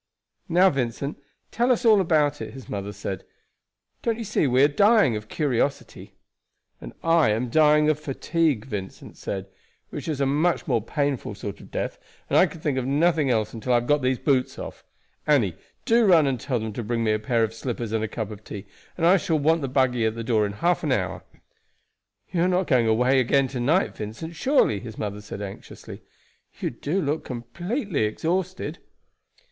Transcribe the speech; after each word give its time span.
"Now, 0.49 0.71
Vincent, 0.71 1.21
tell 1.51 1.71
us 1.71 1.85
all 1.85 2.01
about 2.01 2.41
it," 2.41 2.55
his 2.55 2.67
mother 2.67 2.91
said. 2.91 3.23
"Don't 4.01 4.17
you 4.17 4.23
see 4.23 4.47
we 4.47 4.63
are 4.63 4.67
dying 4.67 5.15
of 5.15 5.29
curiosity?" 5.29 6.15
"And 6.81 6.93
I 7.03 7.29
am 7.29 7.49
dying 7.51 7.87
of 7.87 7.99
fatigue," 7.99 8.65
Vincent 8.65 9.15
said; 9.15 9.45
"which 9.91 10.07
is 10.07 10.19
a 10.19 10.25
much 10.25 10.65
more 10.67 10.81
painful 10.81 11.35
sort 11.35 11.59
of 11.61 11.69
death, 11.69 11.99
and 12.31 12.39
I 12.39 12.47
can 12.47 12.61
think 12.61 12.79
of 12.79 12.85
nothing 12.87 13.29
else 13.29 13.53
until 13.53 13.73
I 13.73 13.75
have 13.75 13.85
got 13.85 14.01
these 14.01 14.17
boots 14.17 14.57
off. 14.57 14.83
Annie, 15.27 15.55
do 15.85 16.07
run 16.07 16.25
and 16.25 16.39
tell 16.39 16.57
them 16.57 16.73
to 16.73 16.83
bring 16.83 17.03
me 17.03 17.11
a 17.11 17.19
pair 17.19 17.43
of 17.43 17.53
slippers 17.53 17.91
and 17.91 18.03
a 18.03 18.07
cup 18.07 18.31
of 18.31 18.43
tea, 18.43 18.65
and 18.97 19.05
I 19.05 19.17
shall 19.17 19.37
want 19.37 19.61
the 19.61 19.67
buggy 19.67 20.07
at 20.07 20.15
the 20.15 20.23
door 20.23 20.47
in 20.47 20.53
half 20.53 20.81
an 20.81 20.91
hour." 20.91 21.21
"You 22.31 22.41
are 22.41 22.47
not 22.47 22.65
going 22.65 22.87
away 22.87 23.19
again 23.19 23.47
to 23.49 23.59
night, 23.59 23.95
Vincent, 23.97 24.35
surely?" 24.35 24.79
his 24.79 24.97
mother 24.97 25.21
said 25.21 25.43
anxiously. 25.43 26.01
"You 26.59 26.71
do 26.71 26.99
look 27.03 27.23
completely 27.23 28.05
exhausted." 28.05 28.79